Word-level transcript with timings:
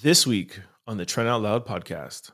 This 0.00 0.28
week 0.28 0.60
on 0.86 0.96
the 0.96 1.04
Trent 1.04 1.28
Out 1.28 1.42
Loud 1.42 1.66
podcast. 1.66 2.30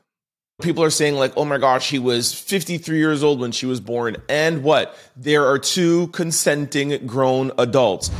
People 0.61 0.83
are 0.83 0.91
saying, 0.91 1.15
like, 1.15 1.33
oh 1.35 1.45
my 1.45 1.57
gosh, 1.57 1.89
he 1.89 1.97
was 1.97 2.31
53 2.31 2.99
years 2.99 3.23
old 3.23 3.39
when 3.39 3.51
she 3.51 3.65
was 3.65 3.79
born. 3.79 4.17
And 4.29 4.61
what? 4.61 4.95
There 5.15 5.47
are 5.47 5.57
two 5.57 6.09
consenting 6.09 7.07
grown 7.07 7.51
adults. 7.57 8.11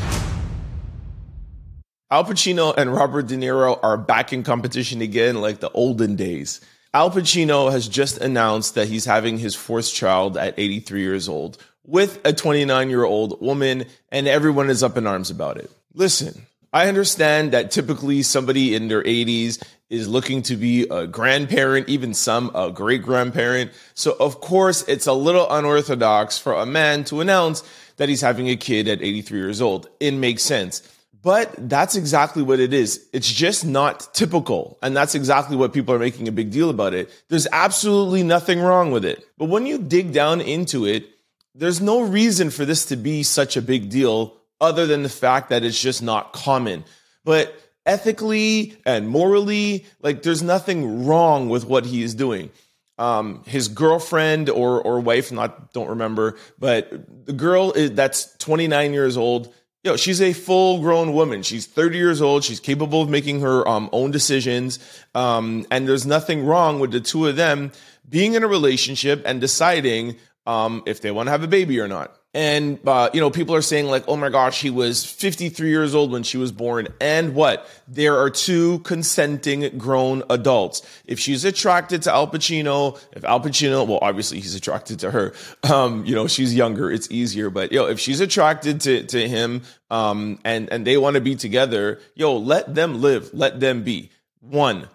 Al 2.10 2.26
Pacino 2.26 2.76
and 2.76 2.92
Robert 2.92 3.28
De 3.28 3.36
Niro 3.36 3.78
are 3.84 3.98
back 3.98 4.34
in 4.34 4.42
competition 4.42 5.04
again, 5.04 5.40
like 5.42 5.60
the 5.60 5.70
olden 5.74 6.16
days. 6.16 6.60
Al 6.96 7.12
Pacino 7.12 7.72
has 7.72 7.88
just 7.88 8.18
announced 8.18 8.74
that 8.74 8.88
he's 8.88 9.06
having 9.06 9.38
his 9.38 9.54
fourth 9.54 9.94
child 9.94 10.38
at 10.38 10.56
83 10.58 11.02
years 11.02 11.30
old 11.30 11.60
with 11.86 12.20
a 12.26 12.34
29 12.34 12.90
year 12.90 13.04
old 13.04 13.40
woman, 13.42 13.86
and 14.12 14.28
everyone 14.28 14.72
is 14.72 14.82
up 14.82 14.98
in 14.98 15.06
arms 15.06 15.30
about 15.30 15.58
it. 15.58 15.70
Listen, 15.94 16.48
I 16.76 16.90
understand 16.90 17.54
that 17.54 17.72
typically 17.72 18.22
somebody 18.22 18.76
in 18.76 18.90
their 18.90 19.02
80s 19.02 19.64
is 19.90 20.10
looking 20.10 20.42
to 20.42 20.58
be 20.58 20.84
a 20.90 21.08
grandparent, 21.08 21.88
even 21.88 22.14
some 22.14 22.52
a 22.54 22.70
great 22.70 23.02
grandparent. 23.02 23.72
So, 23.94 24.14
of 24.20 24.42
course, 24.42 24.84
it's 24.90 25.08
a 25.08 25.14
little 25.14 25.50
unorthodox 25.50 26.38
for 26.38 26.52
a 26.52 26.66
man 26.66 27.06
to 27.06 27.22
announce 27.22 27.64
that 27.96 28.10
he's 28.10 28.20
having 28.20 28.50
a 28.50 28.58
kid 28.58 28.90
at 28.90 29.02
83 29.02 29.40
years 29.40 29.62
old. 29.62 29.88
It 30.02 30.12
makes 30.16 30.44
sense. 30.44 30.84
But 31.22 31.56
that's 31.58 31.96
exactly 31.96 32.44
what 32.44 32.60
it 32.60 32.74
is. 32.74 33.08
It's 33.14 33.32
just 33.32 33.66
not 33.66 34.14
typical. 34.14 34.78
And 34.84 34.98
that's 34.98 35.16
exactly 35.16 35.56
what 35.56 35.72
people 35.72 35.96
are 35.96 36.00
making 36.00 36.28
a 36.28 36.34
big 36.34 36.52
deal 36.52 36.70
about 36.70 36.94
it. 36.94 37.10
There's 37.30 37.48
absolutely 37.54 38.22
nothing 38.22 38.60
wrong 38.60 38.92
with 38.92 39.06
it. 39.06 39.26
But 39.38 39.48
when 39.48 39.66
you 39.66 39.78
dig 39.78 40.12
down 40.12 40.42
into 40.42 40.86
it, 40.86 41.08
there's 41.56 41.80
no 41.80 42.02
reason 42.02 42.50
for 42.50 42.66
this 42.66 42.88
to 42.88 42.98
be 42.98 43.24
such 43.24 43.56
a 43.56 43.62
big 43.62 43.90
deal 43.90 44.42
other 44.62 44.86
than 44.86 45.04
the 45.04 45.10
fact 45.10 45.50
that 45.50 45.64
it's 45.64 45.80
just 45.80 46.02
not 46.02 46.34
common. 46.34 46.84
But 47.24 47.60
ethically 47.86 48.78
and 48.86 49.08
morally, 49.08 49.86
like 50.02 50.24
there's 50.24 50.44
nothing 50.44 51.06
wrong 51.06 51.50
with 51.50 51.66
what 51.66 51.86
he 51.86 52.04
is 52.04 52.16
doing. 52.16 52.52
Um, 52.98 53.44
his 53.46 53.68
girlfriend 53.68 54.50
or 54.50 54.82
or 54.82 55.02
wife, 55.02 55.32
not 55.32 55.74
don't 55.74 55.90
remember, 55.90 56.38
but 56.58 57.26
the 57.26 57.34
girl 57.34 57.74
is, 57.74 57.92
that's 57.92 58.36
29 58.38 58.94
years 58.94 59.18
old. 59.18 59.54
You 59.84 59.92
know, 59.92 59.98
she's 59.98 60.22
a 60.22 60.34
full 60.34 60.80
grown 60.80 61.14
woman. 61.14 61.44
She's 61.44 61.68
30 61.68 61.98
years 61.98 62.22
old. 62.22 62.44
She's 62.44 62.60
capable 62.60 63.04
of 63.04 63.10
making 63.10 63.42
her 63.42 63.68
um, 63.68 63.90
own 63.92 64.10
decisions. 64.10 64.80
Um, 65.14 65.68
and 65.70 65.88
there's 65.88 66.08
nothing 66.08 66.44
wrong 66.44 66.80
with 66.80 66.92
the 66.92 67.02
two 67.02 67.28
of 67.28 67.36
them 67.36 67.72
being 68.08 68.34
in 68.34 68.44
a 68.44 68.48
relationship 68.48 69.22
and 69.26 69.40
deciding 69.40 70.16
um, 70.48 70.82
if 70.88 71.02
they 71.02 71.12
want 71.12 71.28
to 71.28 71.32
have 71.32 71.44
a 71.44 71.48
baby 71.48 71.80
or 71.80 71.88
not. 71.88 72.16
And, 72.36 72.86
uh, 72.86 73.10
you 73.14 73.22
know, 73.22 73.30
people 73.30 73.56
are 73.56 73.62
saying 73.62 73.86
like, 73.86 74.04
oh 74.10 74.18
my 74.18 74.28
gosh, 74.28 74.60
he 74.60 74.70
was 74.70 75.06
53 75.06 75.70
years 75.70 75.96
old 75.96 76.12
when 76.12 76.24
she 76.24 76.36
was 76.36 76.52
born. 76.52 76.90
And 77.00 77.34
what? 77.34 77.66
There 77.88 78.18
are 78.18 78.30
two 78.30 78.80
consenting 78.80 79.78
grown 79.78 80.22
adults. 80.30 80.82
If 81.06 81.18
she's 81.18 81.46
attracted 81.46 82.02
to 82.02 82.14
Al 82.14 82.28
Pacino, 82.28 83.00
if 83.14 83.24
Al 83.24 83.40
Pacino, 83.40 83.88
well, 83.88 84.00
obviously 84.02 84.42
he's 84.42 84.54
attracted 84.54 85.00
to 85.00 85.12
her. 85.12 85.34
Um, 85.64 86.06
you 86.06 86.14
know, 86.14 86.28
she's 86.28 86.54
younger. 86.54 86.92
It's 86.92 87.10
easier. 87.10 87.50
But, 87.50 87.72
yo, 87.72 87.86
if 87.86 88.02
she's 88.02 88.20
attracted 88.20 88.82
to, 88.82 89.04
to 89.04 89.28
him, 89.30 89.62
um, 89.90 90.38
and, 90.44 90.70
and 90.74 90.86
they 90.86 90.98
want 90.98 91.16
to 91.16 91.22
be 91.22 91.36
together, 91.36 92.02
yo, 92.16 92.36
let 92.36 92.76
them 92.76 93.02
live. 93.02 93.34
Let 93.34 93.62
them 93.62 93.84
be. 93.84 94.12
One. 94.42 94.90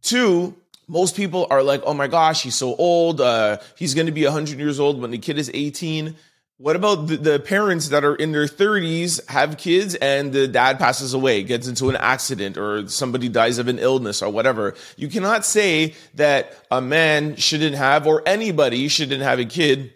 Two, 0.00 0.56
most 0.88 1.14
people 1.14 1.46
are 1.50 1.62
like, 1.62 1.82
oh 1.84 1.92
my 1.92 2.06
gosh, 2.06 2.42
he's 2.42 2.54
so 2.54 2.74
old. 2.74 3.20
Uh, 3.20 3.58
he's 3.76 3.92
going 3.92 4.06
to 4.06 4.12
be 4.12 4.24
100 4.24 4.58
years 4.58 4.80
old 4.80 4.98
when 4.98 5.10
the 5.10 5.18
kid 5.18 5.36
is 5.36 5.50
18 5.52 6.16
what 6.58 6.74
about 6.74 7.06
the, 7.08 7.38
parents 7.38 7.90
that 7.90 8.02
are 8.02 8.14
in 8.14 8.32
their 8.32 8.46
30s, 8.46 9.26
have 9.28 9.58
kids, 9.58 9.94
and 9.96 10.32
the 10.32 10.48
dad 10.48 10.78
passes 10.78 11.12
away, 11.12 11.42
gets 11.42 11.68
into 11.68 11.90
an 11.90 11.96
accident, 11.96 12.56
or 12.56 12.88
somebody 12.88 13.28
dies 13.28 13.58
of 13.58 13.68
an 13.68 13.78
illness, 13.78 14.22
or 14.22 14.30
whatever? 14.30 14.74
You 14.96 15.08
cannot 15.08 15.44
say 15.44 15.94
that 16.14 16.56
a 16.70 16.80
man 16.80 17.36
shouldn't 17.36 17.76
have, 17.76 18.06
or 18.06 18.22
anybody 18.24 18.88
shouldn't 18.88 19.22
have 19.22 19.38
a 19.38 19.44
kid 19.44 19.92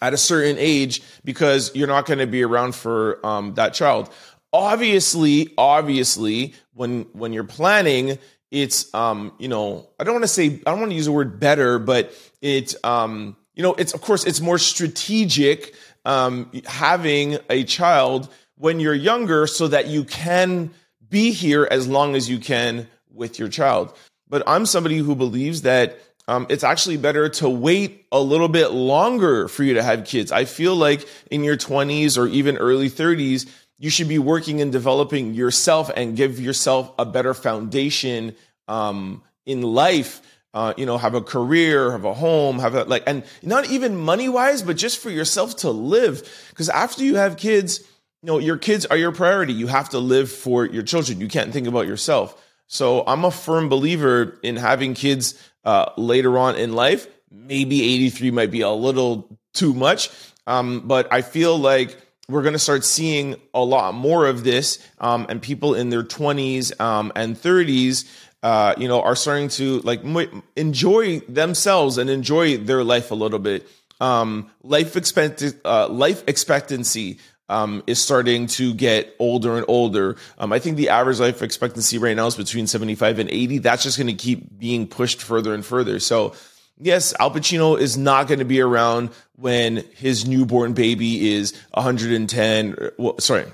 at 0.00 0.14
a 0.14 0.16
certain 0.16 0.56
age 0.58 1.02
because 1.24 1.74
you're 1.74 1.88
not 1.88 2.06
going 2.06 2.20
to 2.20 2.26
be 2.26 2.44
around 2.44 2.76
for 2.76 3.24
um, 3.26 3.54
that 3.54 3.74
child. 3.74 4.12
Obviously, 4.52 5.52
obviously, 5.58 6.54
when 6.74 7.02
when 7.12 7.32
you're 7.32 7.42
planning, 7.42 8.18
it's 8.52 8.94
um, 8.94 9.32
you 9.38 9.48
know, 9.48 9.90
I 9.98 10.04
don't 10.04 10.14
want 10.14 10.22
to 10.22 10.28
say 10.28 10.60
I 10.64 10.70
don't 10.70 10.78
want 10.78 10.92
to 10.92 10.96
use 10.96 11.06
the 11.06 11.12
word 11.12 11.40
better, 11.40 11.80
but 11.80 12.12
it's 12.40 12.76
um 12.84 13.36
you 13.54 13.62
know, 13.62 13.74
it's 13.74 13.94
of 13.94 14.00
course 14.00 14.24
it's 14.24 14.40
more 14.40 14.58
strategic 14.58 15.74
um, 16.04 16.50
having 16.66 17.38
a 17.48 17.64
child 17.64 18.28
when 18.56 18.80
you're 18.80 18.94
younger 18.94 19.46
so 19.46 19.68
that 19.68 19.86
you 19.86 20.04
can 20.04 20.70
be 21.08 21.32
here 21.32 21.66
as 21.70 21.88
long 21.88 22.14
as 22.14 22.28
you 22.28 22.38
can 22.38 22.88
with 23.12 23.38
your 23.38 23.48
child. 23.48 23.96
But 24.28 24.42
I'm 24.46 24.66
somebody 24.66 24.98
who 24.98 25.14
believes 25.14 25.62
that 25.62 25.98
um, 26.26 26.46
it's 26.48 26.64
actually 26.64 26.96
better 26.96 27.28
to 27.28 27.48
wait 27.48 28.06
a 28.10 28.20
little 28.20 28.48
bit 28.48 28.68
longer 28.72 29.46
for 29.48 29.62
you 29.62 29.74
to 29.74 29.82
have 29.82 30.06
kids. 30.06 30.32
I 30.32 30.46
feel 30.46 30.74
like 30.74 31.06
in 31.30 31.44
your 31.44 31.56
20s 31.56 32.16
or 32.16 32.26
even 32.26 32.56
early 32.56 32.88
30s, 32.88 33.48
you 33.78 33.90
should 33.90 34.08
be 34.08 34.18
working 34.18 34.60
and 34.60 34.72
developing 34.72 35.34
yourself 35.34 35.90
and 35.94 36.16
give 36.16 36.40
yourself 36.40 36.92
a 36.98 37.04
better 37.04 37.34
foundation 37.34 38.34
um, 38.68 39.22
in 39.44 39.62
life 39.62 40.22
uh, 40.54 40.72
you 40.76 40.86
know, 40.86 40.96
have 40.96 41.14
a 41.14 41.20
career, 41.20 41.90
have 41.90 42.04
a 42.04 42.14
home, 42.14 42.60
have 42.60 42.74
a 42.74 42.84
like, 42.84 43.02
and 43.06 43.24
not 43.42 43.68
even 43.68 43.96
money 43.96 44.28
wise, 44.28 44.62
but 44.62 44.76
just 44.76 44.98
for 44.98 45.10
yourself 45.10 45.56
to 45.56 45.70
live. 45.70 46.46
Because 46.50 46.68
after 46.68 47.02
you 47.02 47.16
have 47.16 47.36
kids, 47.36 47.80
you 48.22 48.28
know, 48.28 48.38
your 48.38 48.56
kids 48.56 48.86
are 48.86 48.96
your 48.96 49.10
priority. 49.12 49.52
You 49.52 49.66
have 49.66 49.90
to 49.90 49.98
live 49.98 50.30
for 50.30 50.64
your 50.64 50.84
children. 50.84 51.20
You 51.20 51.28
can't 51.28 51.52
think 51.52 51.66
about 51.66 51.88
yourself. 51.88 52.40
So 52.68 53.02
I'm 53.06 53.24
a 53.24 53.30
firm 53.30 53.68
believer 53.68 54.38
in 54.42 54.56
having 54.56 54.94
kids 54.94 55.34
uh, 55.64 55.90
later 55.96 56.38
on 56.38 56.54
in 56.54 56.72
life. 56.72 57.08
Maybe 57.30 57.82
83 57.82 58.30
might 58.30 58.50
be 58.52 58.60
a 58.60 58.70
little 58.70 59.36
too 59.54 59.74
much, 59.74 60.10
um, 60.46 60.86
but 60.86 61.12
I 61.12 61.22
feel 61.22 61.58
like 61.58 61.98
we're 62.28 62.42
going 62.42 62.54
to 62.54 62.58
start 62.58 62.84
seeing 62.84 63.36
a 63.52 63.62
lot 63.62 63.94
more 63.94 64.26
of 64.26 64.44
this, 64.44 64.78
um, 64.98 65.26
and 65.28 65.42
people 65.42 65.74
in 65.74 65.90
their 65.90 66.02
20s 66.02 66.78
um, 66.80 67.12
and 67.14 67.36
30s 67.36 68.06
uh, 68.44 68.74
you 68.76 68.86
know, 68.86 69.00
are 69.00 69.16
starting 69.16 69.48
to 69.48 69.80
like 69.80 70.04
m- 70.04 70.42
enjoy 70.54 71.18
themselves 71.20 71.96
and 71.96 72.10
enjoy 72.10 72.58
their 72.58 72.84
life 72.84 73.10
a 73.10 73.14
little 73.14 73.38
bit. 73.38 73.66
Um, 74.02 74.50
life 74.62 74.96
expect 74.96 75.42
uh, 75.64 75.88
life 75.88 76.22
expectancy 76.26 77.20
um, 77.48 77.82
is 77.86 78.02
starting 78.02 78.46
to 78.48 78.74
get 78.74 79.16
older 79.18 79.56
and 79.56 79.64
older. 79.66 80.16
Um, 80.36 80.52
I 80.52 80.58
think 80.58 80.76
the 80.76 80.90
average 80.90 81.20
life 81.20 81.40
expectancy 81.40 81.96
right 81.96 82.14
now 82.14 82.26
is 82.26 82.36
between 82.36 82.66
75 82.66 83.18
and 83.18 83.30
80. 83.30 83.58
That's 83.58 83.82
just 83.82 83.96
going 83.96 84.08
to 84.08 84.12
keep 84.12 84.58
being 84.58 84.86
pushed 84.86 85.22
further 85.22 85.54
and 85.54 85.64
further. 85.64 85.98
So, 85.98 86.34
yes, 86.78 87.14
Al 87.18 87.30
Pacino 87.30 87.78
is 87.78 87.96
not 87.96 88.28
going 88.28 88.40
to 88.40 88.44
be 88.44 88.60
around 88.60 89.10
when 89.36 89.84
his 89.96 90.26
newborn 90.26 90.72
baby 90.72 91.32
is 91.32 91.52
110. 91.72 92.90
Well, 92.98 93.18
sorry. 93.18 93.46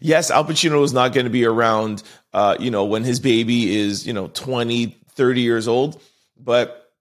Yes, 0.00 0.30
Al 0.30 0.44
Pacino 0.44 0.84
is 0.84 0.92
not 0.92 1.12
going 1.12 1.24
to 1.24 1.30
be 1.30 1.44
around 1.44 2.02
uh, 2.32 2.56
you 2.58 2.70
know, 2.70 2.84
when 2.84 3.04
his 3.04 3.20
baby 3.20 3.76
is, 3.76 4.06
you 4.06 4.12
know, 4.12 4.28
20, 4.28 4.96
30 5.10 5.40
years 5.40 5.66
old, 5.66 6.00
but 6.38 6.92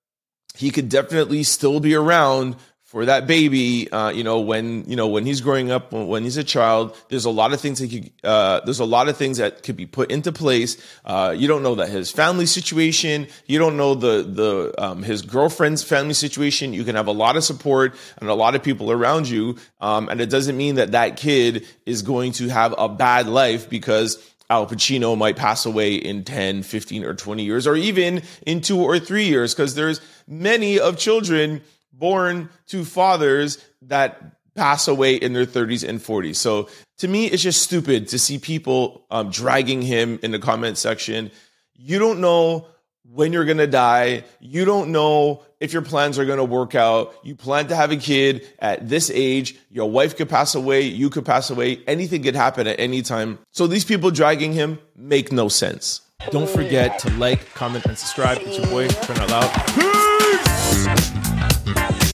he 0.56 0.72
could 0.72 0.90
definitely 0.90 1.44
still 1.44 1.79
be 1.79 1.96
around 1.96 2.56
for 2.87 3.03
that 3.03 3.27
baby, 3.27 3.91
uh, 3.91 4.11
you 4.11 4.23
know, 4.23 4.39
when 4.39 4.89
you 4.89 4.95
know 4.95 5.09
when 5.09 5.25
he's 5.25 5.41
growing 5.41 5.71
up, 5.71 5.91
when, 5.91 6.07
when 6.07 6.23
he's 6.23 6.37
a 6.37 6.43
child, 6.43 6.95
there's 7.09 7.25
a 7.25 7.29
lot 7.29 7.51
of 7.51 7.59
things 7.59 7.79
that 7.79 7.91
could, 7.91 8.09
uh, 8.23 8.61
there's 8.61 8.79
a 8.79 8.85
lot 8.85 9.09
of 9.09 9.17
things 9.17 9.39
that 9.39 9.61
could 9.61 9.75
be 9.75 9.85
put 9.85 10.09
into 10.09 10.31
place. 10.31 10.77
Uh, 11.03 11.35
you 11.37 11.49
don't 11.49 11.63
know 11.63 11.75
that 11.75 11.89
his 11.89 12.11
family 12.11 12.45
situation, 12.45 13.27
you 13.45 13.59
don't 13.59 13.75
know 13.75 13.93
the 13.93 14.23
the 14.23 14.73
um, 14.81 15.03
his 15.03 15.21
girlfriend's 15.21 15.83
family 15.83 16.13
situation. 16.13 16.71
You 16.71 16.85
can 16.85 16.95
have 16.95 17.07
a 17.07 17.11
lot 17.11 17.35
of 17.35 17.43
support 17.43 17.93
and 18.19 18.29
a 18.29 18.33
lot 18.33 18.55
of 18.55 18.63
people 18.63 18.89
around 18.89 19.27
you, 19.27 19.57
um, 19.81 20.07
and 20.07 20.21
it 20.21 20.29
doesn't 20.29 20.55
mean 20.55 20.75
that 20.75 20.93
that 20.93 21.17
kid 21.17 21.67
is 21.85 22.03
going 22.03 22.31
to 22.33 22.47
have 22.47 22.73
a 22.77 22.87
bad 22.87 23.27
life 23.27 23.69
because 23.69 24.17
Al 24.49 24.65
Pacino 24.65 25.17
might 25.17 25.35
pass 25.35 25.65
away 25.65 25.95
in 25.95 26.23
10, 26.23 26.63
15, 26.63 27.03
or 27.03 27.13
20 27.13 27.43
years, 27.43 27.67
or 27.67 27.75
even 27.75 28.22
in 28.45 28.61
two 28.61 28.79
or 28.79 28.97
three 28.97 29.25
years, 29.25 29.53
because 29.53 29.75
there's 29.75 29.99
many 30.25 30.79
of 30.79 30.97
children 30.97 31.61
born 31.97 32.49
to 32.67 32.85
fathers 32.85 33.64
that 33.84 34.38
pass 34.55 34.88
away 34.88 35.16
in 35.16 35.34
their 35.34 35.46
30s 35.46 35.88
and 35.88 35.99
40s. 35.99 36.35
So 36.35 36.70
to 36.97 37.08
me, 37.08 37.28
it's 37.28 37.44
just 37.44 37.61
stupid 37.61 38.08
to 38.09 38.20
see 38.20 38.40
people 38.40 39.05
um, 39.11 39.29
dragging 39.29 39.82
him 39.82 40.20
in 40.23 40.32
the 40.32 40.40
comment 40.40 40.78
section. 40.78 41.32
You 41.76 41.99
don't 41.99 42.20
know 42.20 42.67
when 43.09 43.32
you're 43.32 43.46
going 43.46 43.58
to 43.58 43.67
die. 43.67 44.23
You 44.40 44.66
don't 44.66 44.91
know 44.91 45.44
if 45.59 45.73
your 45.73 45.82
plans 45.82 46.20
are 46.20 46.26
going 46.26 46.40
to 46.40 46.44
work 46.44 46.76
out. 46.76 47.16
You 47.23 47.35
plan 47.35 47.67
to 47.67 47.76
have 47.76 47.91
a 47.91 47.97
kid 47.97 48.47
at 48.59 48.90
this 48.90 49.09
age. 49.14 49.55
Your 49.70 49.90
wife 49.90 50.17
could 50.17 50.28
pass 50.28 50.55
away. 50.55 50.82
You 50.82 51.09
could 51.09 51.26
pass 51.26 51.50
away. 51.50 51.82
Anything 51.88 52.23
could 52.23 52.35
happen 52.35 52.67
at 52.67 52.79
any 52.79 53.02
time. 53.03 53.40
So 53.52 53.67
these 53.67 53.85
people 53.85 54.11
dragging 54.11 54.53
him 54.53 54.79
make 54.96 55.32
no 55.32 55.47
sense. 55.47 56.02
Don't 56.32 56.50
forget 56.50 57.00
to 57.00 57.11
like, 57.11 57.53
comment, 57.53 57.85
and 57.85 57.97
subscribe. 57.97 58.40
It's 58.41 58.58
your 58.58 58.67
boy, 58.67 58.88
Trent 58.88 59.22
Out 59.22 59.29
Loud. 59.29 59.52
Peace! 59.76 61.27
Bye. 61.73 62.06